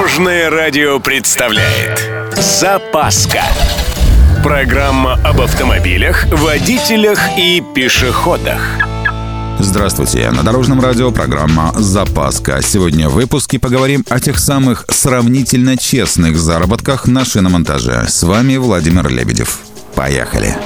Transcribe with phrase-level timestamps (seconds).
[0.00, 3.42] Дорожное радио представляет Запаска
[4.42, 8.62] Программа об автомобилях, водителях и пешеходах
[9.58, 12.62] Здравствуйте, на Дорожном радио программа «Запаска».
[12.62, 18.06] Сегодня в выпуске поговорим о тех самых сравнительно честных заработках на шиномонтаже.
[18.08, 19.58] С вами Владимир Лебедев.
[19.94, 20.56] Поехали!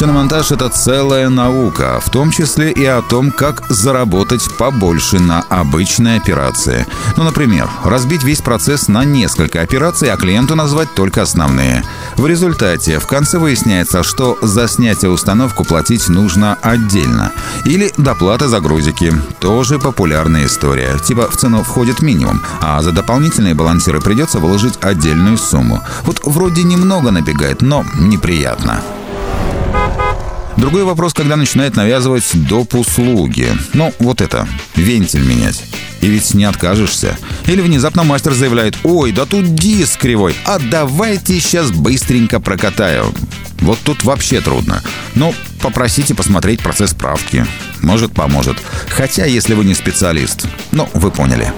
[0.00, 6.16] Шиномонтаж— это целая наука, в том числе и о том, как заработать побольше на обычной
[6.16, 6.86] операции.
[7.18, 11.84] Ну, например, разбить весь процесс на несколько операций, а клиенту назвать только основные.
[12.16, 17.32] В результате в конце выясняется, что за снятие установку платить нужно отдельно.
[17.66, 19.12] Или доплата за грузики.
[19.38, 20.96] Тоже популярная история.
[21.04, 25.82] Типа в цену входит минимум, а за дополнительные балансиры придется выложить отдельную сумму.
[26.04, 28.80] Вот вроде немного набегает, но неприятно.
[30.60, 32.74] Другой вопрос, когда начинает навязывать доп.
[32.74, 33.48] услуги.
[33.72, 34.46] Ну, вот это,
[34.76, 35.64] вентиль менять.
[36.02, 37.16] И ведь не откажешься.
[37.46, 43.06] Или внезапно мастер заявляет, ой, да тут диск кривой, а давайте сейчас быстренько прокатаю.
[43.60, 44.82] Вот тут вообще трудно.
[45.14, 47.46] Но попросите посмотреть процесс правки.
[47.80, 48.58] Может, поможет.
[48.90, 50.46] Хотя, если вы не специалист.
[50.72, 51.54] Ну, вы поняли.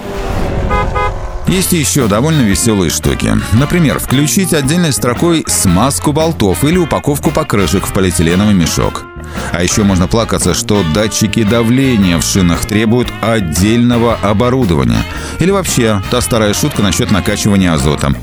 [1.52, 3.34] Есть еще довольно веселые штуки.
[3.52, 9.04] Например, включить отдельной строкой смазку болтов или упаковку покрышек в полиэтиленовый мешок.
[9.52, 15.04] А еще можно плакаться, что датчики давления в шинах требуют отдельного оборудования.
[15.40, 18.16] Или вообще та старая шутка насчет накачивания азотом.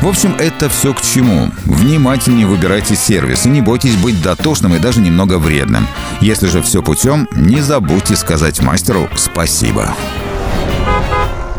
[0.00, 1.50] В общем, это все к чему.
[1.64, 5.88] Внимательнее выбирайте сервис и не бойтесь быть дотошным и даже немного вредным.
[6.20, 9.92] Если же все путем, не забудьте сказать мастеру спасибо.